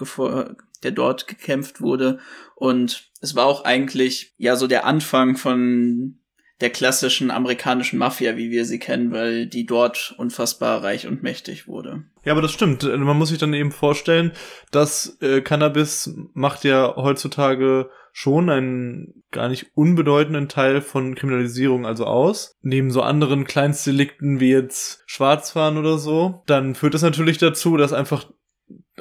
[0.83, 2.19] der dort gekämpft wurde
[2.55, 6.19] und es war auch eigentlich ja so der Anfang von
[6.61, 11.69] der klassischen amerikanischen Mafia, wie wir sie kennen, weil die dort unfassbar reich und mächtig
[11.69, 12.05] wurde.
[12.25, 12.83] Ja, aber das stimmt.
[12.83, 14.33] Man muss sich dann eben vorstellen,
[14.71, 22.07] dass äh, Cannabis macht ja heutzutage schon einen gar nicht unbedeutenden Teil von Kriminalisierung also
[22.07, 22.57] aus.
[22.63, 27.93] Neben so anderen Kleinstdelikten wie jetzt Schwarzfahren oder so, dann führt das natürlich dazu, dass
[27.93, 28.31] einfach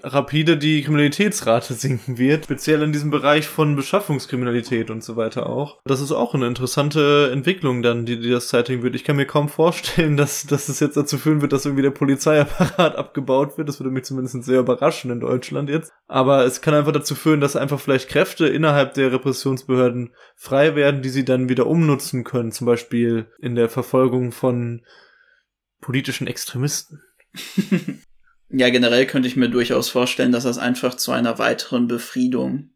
[0.04, 5.80] rapide die Kriminalitätsrate sinken wird, speziell in diesem Bereich von Beschaffungskriminalität und so weiter auch.
[5.86, 8.96] Das ist auch eine interessante Entwicklung dann, die, die das Sighting wird.
[8.96, 11.92] Ich kann mir kaum vorstellen, dass, dass es jetzt dazu führen wird, dass irgendwie der
[11.92, 13.70] Polizeiapparat abgebaut wird.
[13.70, 15.92] Das würde mich zumindest sehr überraschen in Deutschland jetzt.
[16.08, 21.02] Aber es kann einfach dazu führen, dass einfach vielleicht Kräfte innerhalb der Repressionsbehörden frei werden,
[21.02, 22.52] die sie dann wieder umnutzen können.
[22.52, 24.84] Zum Beispiel in der Verfolgung von
[25.82, 27.02] politischen Extremisten.
[28.58, 32.70] Ja, generell könnte ich mir durchaus vorstellen, dass das einfach zu einer weiteren Befriedung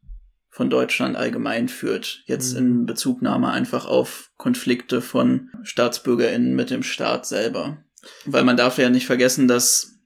[0.50, 2.22] von Deutschland allgemein führt.
[2.26, 2.58] Jetzt mhm.
[2.58, 7.78] in Bezugnahme einfach auf Konflikte von StaatsbürgerInnen mit dem Staat selber.
[8.26, 10.00] Weil man darf ja nicht vergessen, dass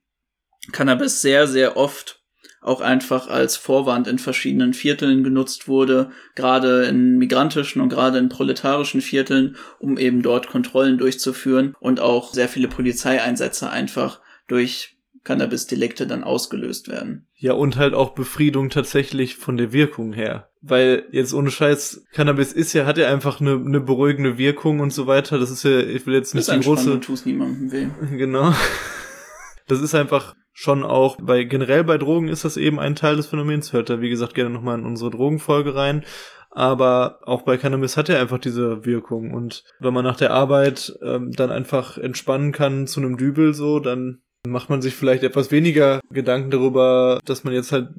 [0.72, 2.22] Cannabis sehr, sehr oft
[2.62, 8.30] auch einfach als Vorwand in verschiedenen Vierteln genutzt wurde, gerade in migrantischen und gerade in
[8.30, 14.93] proletarischen Vierteln, um eben dort Kontrollen durchzuführen und auch sehr viele Polizeieinsätze einfach durch
[15.24, 17.28] Cannabis-Delikte dann ausgelöst werden.
[17.36, 20.50] Ja, und halt auch Befriedung tatsächlich von der Wirkung her.
[20.62, 24.92] Weil jetzt ohne Scheiß, Cannabis ist ja, hat ja einfach eine, eine beruhigende Wirkung und
[24.92, 25.40] so weiter.
[25.40, 26.92] Das ist ja, ich will jetzt nicht die große.
[26.92, 27.88] Du tust niemandem weh.
[28.18, 28.54] Genau.
[29.68, 33.28] Das ist einfach schon auch, bei generell bei Drogen ist das eben ein Teil des
[33.28, 33.74] Phänomens.
[33.74, 36.04] Hört da, wie gesagt, gerne nochmal in unsere Drogenfolge rein.
[36.56, 39.34] Aber auch bei Cannabis hat er einfach diese Wirkung.
[39.34, 43.80] Und wenn man nach der Arbeit ähm, dann einfach entspannen kann zu einem Dübel so,
[43.80, 47.90] dann macht man sich vielleicht etwas weniger Gedanken darüber, dass man jetzt halt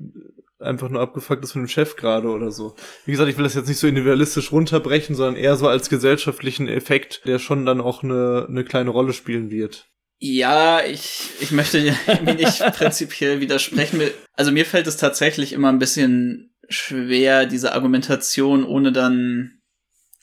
[0.61, 2.75] einfach nur abgefuckt ist von dem Chef gerade oder so.
[3.05, 6.69] Wie gesagt, ich will das jetzt nicht so individualistisch runterbrechen, sondern eher so als gesellschaftlichen
[6.69, 9.89] Effekt, der schon dann auch eine, eine kleine Rolle spielen wird.
[10.19, 14.01] Ja, ich, ich möchte mir nicht prinzipiell widersprechen.
[14.33, 19.61] Also mir fällt es tatsächlich immer ein bisschen schwer, diese Argumentation, ohne dann,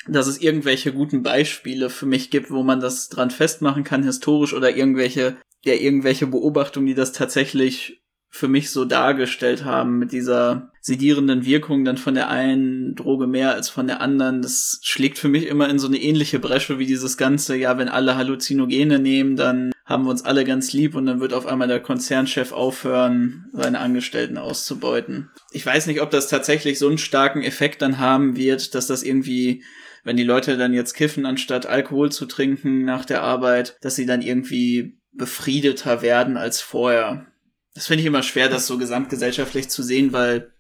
[0.08, 4.54] dass es irgendwelche guten Beispiele für mich gibt, wo man das dran festmachen kann, historisch
[4.54, 8.02] oder irgendwelche, ja, irgendwelche Beobachtungen, die das tatsächlich
[8.34, 13.54] für mich so dargestellt haben, mit dieser sedierenden Wirkung dann von der einen Droge mehr
[13.54, 14.42] als von der anderen.
[14.42, 17.90] Das schlägt für mich immer in so eine ähnliche Bresche wie dieses ganze, ja, wenn
[17.90, 21.68] alle Halluzinogene nehmen, dann haben wir uns alle ganz lieb und dann wird auf einmal
[21.68, 25.30] der Konzernchef aufhören, seine Angestellten auszubeuten.
[25.52, 29.04] Ich weiß nicht, ob das tatsächlich so einen starken Effekt dann haben wird, dass das
[29.04, 29.62] irgendwie
[30.04, 34.08] wenn die Leute dann jetzt kiffen, anstatt Alkohol zu trinken nach der Arbeit, dass sie
[34.08, 37.28] dann irgendwie befriedeter werden als vorher.
[37.74, 40.52] Das finde ich immer schwer, das so gesamtgesellschaftlich zu sehen, weil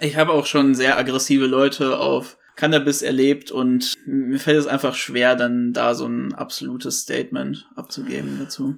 [0.00, 4.94] ich habe auch schon sehr aggressive Leute auf Cannabis erlebt und mir fällt es einfach
[4.94, 8.76] schwer, dann da so ein absolutes Statement abzugeben dazu.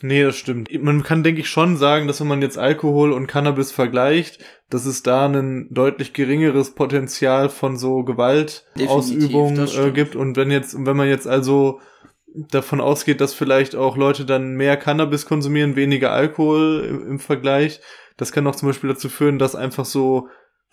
[0.00, 0.70] Nee, das stimmt.
[0.80, 4.38] Man kann, denke ich, schon sagen, dass wenn man jetzt Alkohol und Cannabis vergleicht,
[4.70, 10.14] dass es da ein deutlich geringeres Potenzial von so Gewaltausübung äh, gibt.
[10.14, 11.80] Und wenn jetzt, wenn man jetzt also
[12.50, 17.80] davon ausgeht, dass vielleicht auch Leute dann mehr Cannabis konsumieren, weniger Alkohol im, im Vergleich,
[18.16, 20.28] das kann auch zum Beispiel dazu führen, dass einfach so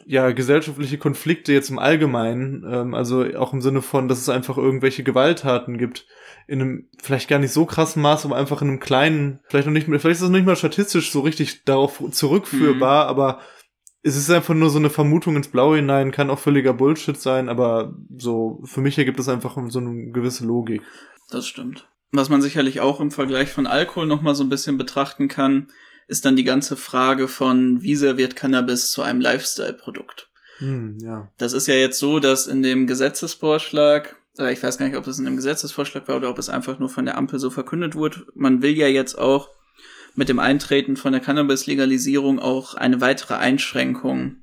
[0.06, 4.58] ja, gesellschaftliche Konflikte jetzt im Allgemeinen, ähm, also auch im Sinne von, dass es einfach
[4.58, 6.06] irgendwelche Gewalttaten gibt,
[6.47, 9.73] in einem vielleicht gar nicht so krassen Maß, aber einfach in einem kleinen, vielleicht noch
[9.73, 13.10] nicht, vielleicht ist das nicht mal statistisch so richtig darauf zurückführbar, mhm.
[13.10, 13.39] aber
[14.04, 17.49] es ist einfach nur so eine Vermutung ins Blaue hinein, kann auch völliger Bullshit sein,
[17.49, 20.84] aber so, für mich ergibt es einfach so eine gewisse Logik.
[21.30, 21.88] Das stimmt.
[22.12, 25.68] Was man sicherlich auch im Vergleich von Alkohol nochmal so ein bisschen betrachten kann,
[26.08, 30.30] ist dann die ganze Frage von, wie sehr wird Cannabis zu einem Lifestyle-Produkt?
[30.60, 31.32] Hm, ja.
[31.38, 35.08] Das ist ja jetzt so, dass in dem Gesetzesvorschlag, oder ich weiß gar nicht, ob
[35.08, 37.96] es in dem Gesetzesvorschlag war oder ob es einfach nur von der Ampel so verkündet
[37.96, 39.50] wurde, man will ja jetzt auch
[40.14, 44.38] mit dem Eintreten von der Cannabis-Legalisierung auch eine weitere Einschränkung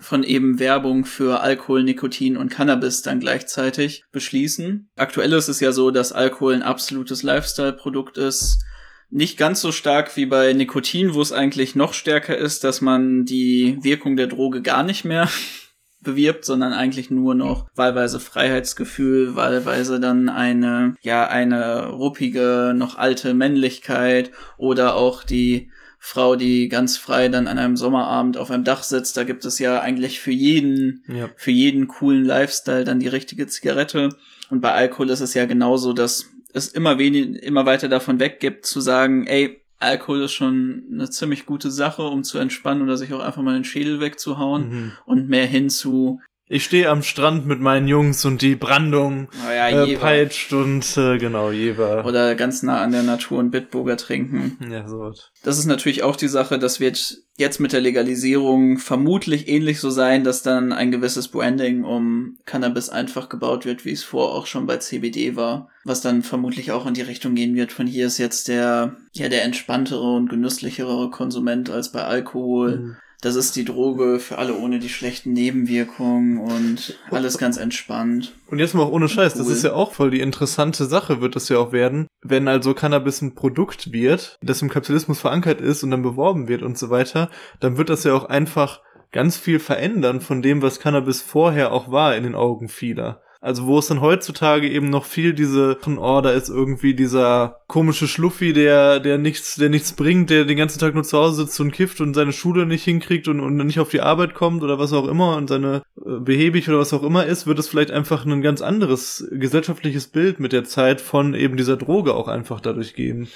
[0.00, 4.88] von eben Werbung für Alkohol, Nikotin und Cannabis dann gleichzeitig beschließen.
[4.96, 8.64] Aktuell ist es ja so, dass Alkohol ein absolutes Lifestyle-Produkt ist
[9.12, 13.24] nicht ganz so stark wie bei Nikotin, wo es eigentlich noch stärker ist, dass man
[13.24, 15.28] die Wirkung der Droge gar nicht mehr
[16.00, 23.34] bewirbt, sondern eigentlich nur noch wahlweise Freiheitsgefühl, wahlweise dann eine, ja, eine ruppige, noch alte
[23.34, 25.70] Männlichkeit oder auch die
[26.04, 29.16] Frau, die ganz frei dann an einem Sommerabend auf einem Dach sitzt.
[29.16, 31.30] Da gibt es ja eigentlich für jeden, ja.
[31.36, 34.08] für jeden coolen Lifestyle dann die richtige Zigarette.
[34.50, 38.66] Und bei Alkohol ist es ja genauso, dass es immer wenig, immer weiter davon weggibt,
[38.66, 43.12] zu sagen, ey, Alkohol ist schon eine ziemlich gute Sache, um zu entspannen oder sich
[43.14, 44.92] auch einfach mal den Schädel wegzuhauen mhm.
[45.06, 49.50] und mehr hin zu, ich stehe am Strand mit meinen Jungs und die Brandung oh
[49.50, 52.04] ja, äh, peitscht und äh, genau, Jever.
[52.04, 54.58] Oder ganz nah an der Natur und Bitburger trinken.
[54.70, 55.12] Ja, so.
[55.42, 59.88] Das ist natürlich auch die Sache, das wird jetzt mit der Legalisierung vermutlich ähnlich so
[59.88, 64.46] sein, dass dann ein gewisses Branding um Cannabis einfach gebaut wird, wie es vor auch
[64.46, 65.70] schon bei CBD war.
[65.84, 67.72] Was dann vermutlich auch in die Richtung gehen wird.
[67.72, 72.78] Von hier ist jetzt der, ja, der entspanntere und genüsslichere Konsument als bei Alkohol.
[72.78, 78.34] Mhm das ist die Droge für alle ohne die schlechten Nebenwirkungen und alles ganz entspannt.
[78.48, 79.38] Und jetzt mal auch ohne Scheiß, cool.
[79.38, 82.08] das ist ja auch voll die interessante Sache, wird das ja auch werden.
[82.20, 86.62] Wenn also Cannabis ein Produkt wird, das im Kapitalismus verankert ist und dann beworben wird
[86.62, 87.30] und so weiter,
[87.60, 88.80] dann wird das ja auch einfach
[89.12, 93.22] ganz viel verändern von dem, was Cannabis vorher auch war in den Augen vieler.
[93.44, 98.06] Also wo es dann heutzutage eben noch viel diese, oh, da ist irgendwie dieser komische
[98.06, 101.58] Schluffi, der, der nichts, der nichts bringt, der den ganzen Tag nur zu Hause sitzt
[101.58, 104.78] und kifft und seine Schule nicht hinkriegt und, und nicht auf die Arbeit kommt oder
[104.78, 107.90] was auch immer und seine äh, behäbig oder was auch immer ist, wird es vielleicht
[107.90, 112.60] einfach ein ganz anderes gesellschaftliches Bild mit der Zeit von eben dieser Droge auch einfach
[112.60, 113.26] dadurch geben.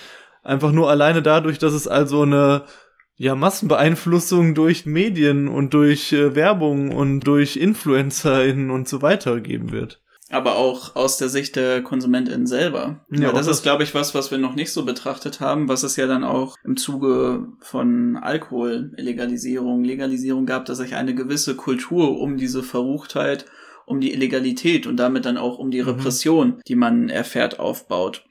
[0.44, 2.62] Einfach nur alleine dadurch, dass es also eine
[3.16, 9.72] ja, Massenbeeinflussung durch Medien und durch äh, Werbung und durch InfluencerInnen und so weiter geben
[9.72, 10.02] wird.
[10.28, 13.04] aber auch aus der Sicht der KonsumentInnen selber.
[13.10, 15.82] Ja, das, das ist, glaube ich, was, was wir noch nicht so betrachtet haben, was
[15.82, 22.18] es ja dann auch im Zuge von Alkohol-Illegalisierung, Legalisierung gab, dass sich eine gewisse Kultur
[22.18, 23.46] um diese Verruchtheit,
[23.86, 25.88] um die Illegalität und damit dann auch um die mhm.
[25.90, 26.60] Repression, mhm.
[26.66, 28.24] die man erfährt, aufbaut.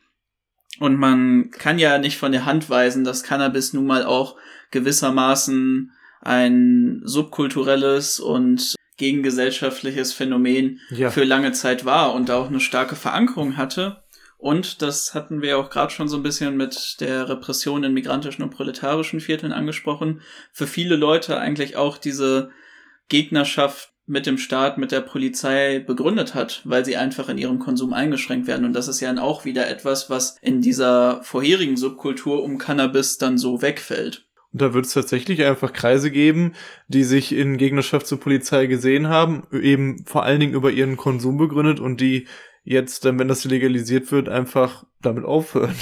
[0.79, 4.35] Und man kann ja nicht von der Hand weisen, dass Cannabis nun mal auch
[4.75, 11.11] gewissermaßen ein subkulturelles und gegengesellschaftliches Phänomen ja.
[11.11, 14.03] für lange Zeit war und da auch eine starke Verankerung hatte.
[14.37, 18.43] Und das hatten wir auch gerade schon so ein bisschen mit der Repression in migrantischen
[18.43, 20.21] und proletarischen Vierteln angesprochen.
[20.51, 22.51] Für viele Leute eigentlich auch diese
[23.07, 27.93] Gegnerschaft mit dem Staat, mit der Polizei begründet hat, weil sie einfach in ihrem Konsum
[27.93, 28.65] eingeschränkt werden.
[28.65, 33.17] Und das ist ja dann auch wieder etwas, was in dieser vorherigen Subkultur um Cannabis
[33.17, 34.24] dann so wegfällt.
[34.57, 36.53] Da wird es tatsächlich einfach Kreise geben,
[36.87, 41.37] die sich in Gegnerschaft zur Polizei gesehen haben, eben vor allen Dingen über ihren Konsum
[41.37, 42.27] begründet und die
[42.63, 45.75] jetzt, wenn das legalisiert wird, einfach damit aufhören.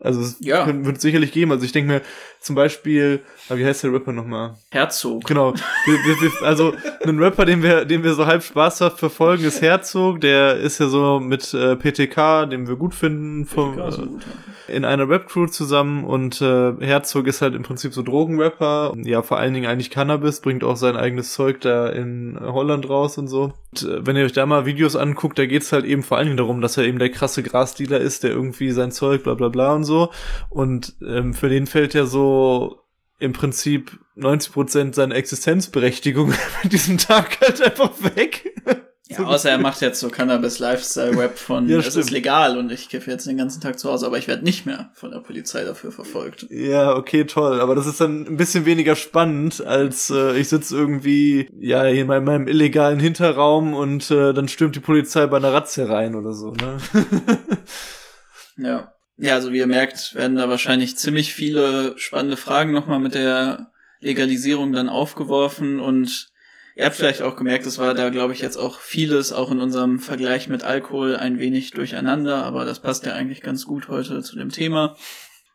[0.00, 0.66] Also es ja.
[0.84, 1.50] wird sicherlich geben.
[1.50, 2.02] Also ich denke mir
[2.40, 4.54] zum Beispiel, ah, wie heißt der Rapper nochmal?
[4.70, 5.24] Herzog.
[5.24, 5.54] Genau.
[5.86, 6.72] Wir, wir, wir, also
[7.04, 10.20] ein Rapper, den wir, den wir so halb spaßhaft verfolgen, ist Herzog.
[10.20, 15.08] Der ist ja so mit äh, PTK, den wir gut finden, vom, äh, in einer
[15.08, 16.04] Rap-Crew zusammen.
[16.04, 18.94] Und äh, Herzog ist halt im Prinzip so Drogenrapper.
[19.02, 23.18] Ja, vor allen Dingen eigentlich Cannabis, bringt auch sein eigenes Zeug da in Holland raus
[23.18, 23.52] und so.
[23.70, 26.26] Und, äh, wenn ihr euch da mal Videos anguckt, da geht's halt eben vor allen
[26.26, 29.48] Dingen darum, dass er eben der krasse Grasdealer ist, der irgendwie sein Zeug, bla bla
[29.48, 30.10] bla und so.
[30.48, 32.80] Und ähm, für den fällt ja so
[33.18, 36.28] im Prinzip 90 Prozent seiner Existenzberechtigung
[36.62, 38.54] mit diesem Tag halt einfach weg.
[39.10, 42.70] Ja, außer er macht jetzt so Cannabis Lifestyle Web von ja, es ist legal und
[42.70, 45.20] ich kiffe jetzt den ganzen Tag zu Hause, aber ich werde nicht mehr von der
[45.20, 46.46] Polizei dafür verfolgt.
[46.50, 47.60] Ja, okay, toll.
[47.60, 52.06] Aber das ist dann ein bisschen weniger spannend, als äh, ich sitze irgendwie ja in
[52.06, 56.34] meinem, meinem, illegalen Hinterraum und äh, dann stürmt die Polizei bei einer Razzia rein oder
[56.34, 56.78] so, ne?
[58.58, 58.92] ja.
[59.20, 63.72] Ja, also wie ihr merkt, werden da wahrscheinlich ziemlich viele spannende Fragen nochmal mit der
[64.00, 66.28] Legalisierung dann aufgeworfen und
[66.78, 69.60] ihr habt vielleicht auch gemerkt, es war da, glaube ich, jetzt auch vieles, auch in
[69.60, 74.22] unserem Vergleich mit Alkohol, ein wenig durcheinander, aber das passt ja eigentlich ganz gut heute
[74.22, 74.96] zu dem Thema.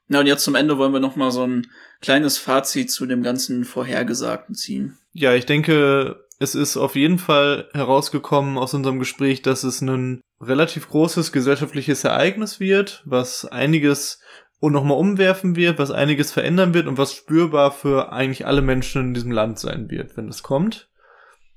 [0.09, 1.67] Na und jetzt zum Ende wollen wir nochmal so ein
[2.01, 4.97] kleines Fazit zu dem ganzen Vorhergesagten ziehen.
[5.13, 10.19] Ja, ich denke, es ist auf jeden Fall herausgekommen aus unserem Gespräch, dass es ein
[10.41, 14.19] relativ großes gesellschaftliches Ereignis wird, was einiges
[14.59, 19.13] nochmal umwerfen wird, was einiges verändern wird und was spürbar für eigentlich alle Menschen in
[19.13, 20.89] diesem Land sein wird, wenn es kommt.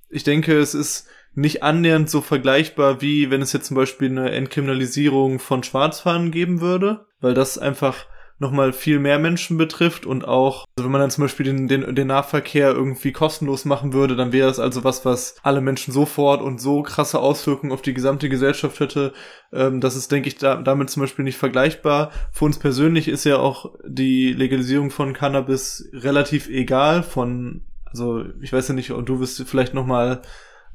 [0.09, 4.31] Ich denke, es ist nicht annähernd so vergleichbar, wie wenn es jetzt zum Beispiel eine
[4.31, 8.07] Entkriminalisierung von Schwarzfahren geben würde, weil das einfach
[8.39, 11.95] nochmal viel mehr Menschen betrifft und auch, also wenn man dann zum Beispiel den, den,
[11.95, 16.43] den Nahverkehr irgendwie kostenlos machen würde, dann wäre es also was, was alle Menschen sofort
[16.43, 19.15] und so krasse Auswirkungen auf die gesamte Gesellschaft hätte.
[19.53, 22.11] Ähm, das ist, denke ich, da, damit zum Beispiel nicht vergleichbar.
[22.31, 28.53] Für uns persönlich ist ja auch die Legalisierung von Cannabis relativ egal von, also ich
[28.53, 30.23] weiß ja nicht, und du wirst vielleicht nochmal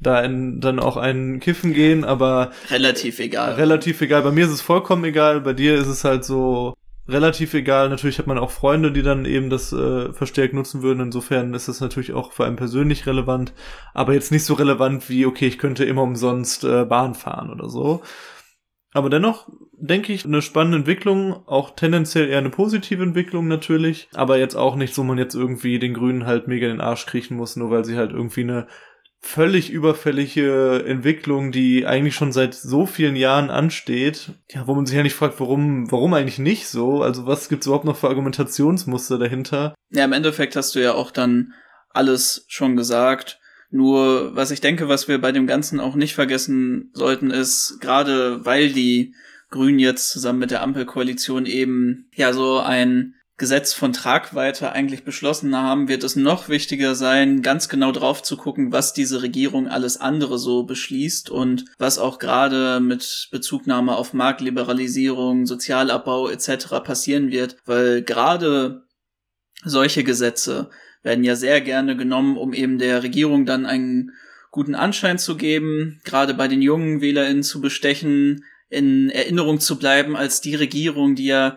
[0.00, 3.54] da in, dann auch einen Kiffen gehen, aber relativ egal.
[3.54, 4.22] Relativ egal.
[4.22, 5.40] Bei mir ist es vollkommen egal.
[5.40, 6.74] Bei dir ist es halt so,
[7.08, 7.88] relativ egal.
[7.88, 11.00] Natürlich hat man auch Freunde, die dann eben das äh, verstärkt nutzen würden.
[11.00, 13.52] Insofern ist das natürlich auch für einen persönlich relevant,
[13.94, 17.68] aber jetzt nicht so relevant wie, okay, ich könnte immer umsonst äh, Bahn fahren oder
[17.68, 18.02] so.
[18.92, 24.38] Aber dennoch denke ich, eine spannende Entwicklung, auch tendenziell eher eine positive Entwicklung natürlich, aber
[24.38, 27.36] jetzt auch nicht, so man jetzt irgendwie den Grünen halt mega in den Arsch kriechen
[27.36, 28.68] muss, nur weil sie halt irgendwie eine
[29.24, 34.96] völlig überfällige Entwicklung, die eigentlich schon seit so vielen Jahren ansteht, ja, wo man sich
[34.96, 37.02] ja nicht fragt, warum, warum eigentlich nicht so?
[37.02, 39.74] Also was gibt's überhaupt noch für Argumentationsmuster dahinter?
[39.90, 41.52] Ja, im Endeffekt hast du ja auch dann
[41.90, 43.38] alles schon gesagt.
[43.72, 48.44] Nur, was ich denke, was wir bei dem Ganzen auch nicht vergessen sollten, ist, gerade
[48.44, 49.14] weil die
[49.50, 55.56] Grünen jetzt zusammen mit der Ampelkoalition eben ja so ein Gesetz von Tragweite eigentlich beschlossen
[55.56, 59.98] haben, wird es noch wichtiger sein, ganz genau drauf zu gucken, was diese Regierung alles
[59.98, 66.84] andere so beschließt und was auch gerade mit Bezugnahme auf Marktliberalisierung, Sozialabbau etc.
[66.84, 68.84] passieren wird, weil gerade
[69.64, 70.68] solche Gesetze
[71.02, 74.12] werden ja sehr gerne genommen, um eben der Regierung dann einen
[74.50, 80.16] guten Anschein zu geben, gerade bei den jungen WählerInnen zu bestechen, in Erinnerung zu bleiben
[80.16, 81.56] als die Regierung, die ja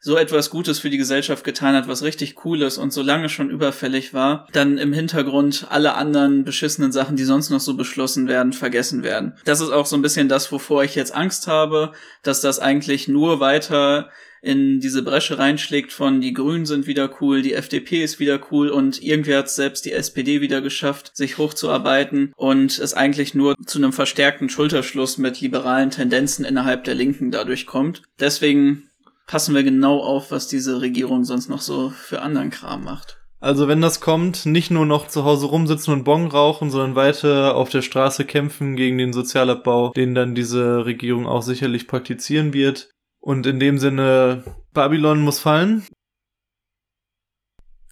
[0.00, 3.28] so etwas Gutes für die Gesellschaft getan hat, was richtig cool ist und so lange
[3.28, 8.28] schon überfällig war, dann im Hintergrund alle anderen beschissenen Sachen, die sonst noch so beschlossen
[8.28, 9.34] werden, vergessen werden.
[9.44, 11.92] Das ist auch so ein bisschen das, wovor ich jetzt Angst habe,
[12.22, 14.10] dass das eigentlich nur weiter
[14.42, 18.68] in diese Bresche reinschlägt von die Grünen sind wieder cool, die FDP ist wieder cool
[18.68, 23.78] und irgendwie hat selbst die SPD wieder geschafft, sich hochzuarbeiten und es eigentlich nur zu
[23.78, 28.02] einem verstärkten Schulterschluss mit liberalen Tendenzen innerhalb der Linken dadurch kommt.
[28.20, 28.84] Deswegen
[29.26, 33.18] passen wir genau auf, was diese Regierung sonst noch so für anderen Kram macht.
[33.38, 37.54] Also wenn das kommt, nicht nur noch zu Hause rumsitzen und Bon rauchen, sondern weiter
[37.54, 42.88] auf der Straße kämpfen gegen den Sozialabbau, den dann diese Regierung auch sicherlich praktizieren wird.
[43.26, 45.84] Und in dem Sinne, Babylon muss fallen.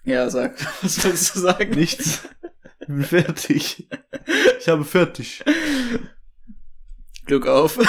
[0.05, 1.75] Ja, sag, was willst du sagen?
[1.75, 2.23] Nichts.
[2.79, 3.89] Ich bin fertig.
[4.61, 5.43] Ich habe fertig.
[7.27, 7.77] Glück auf.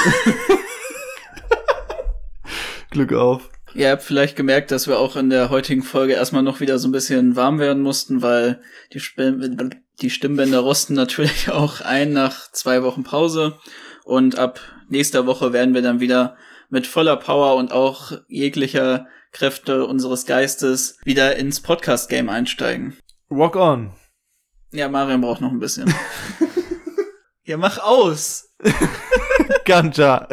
[2.90, 3.52] Glück auf.
[3.76, 6.88] Ihr habt vielleicht gemerkt, dass wir auch in der heutigen Folge erstmal noch wieder so
[6.88, 8.60] ein bisschen warm werden mussten, weil
[8.92, 9.38] die, Sp
[10.02, 13.60] die Stimmbänder rosten natürlich auch ein nach zwei Wochen Pause.
[14.04, 16.38] Und ab nächster Woche werden wir dann wieder
[16.76, 22.98] mit voller Power und auch jeglicher Kräfte unseres Geistes wieder ins Podcast-Game einsteigen.
[23.32, 23.94] Rock on.
[24.74, 25.94] Ja, Marian braucht noch ein bisschen.
[27.46, 28.54] ja, mach aus.
[29.66, 30.28] Ganja.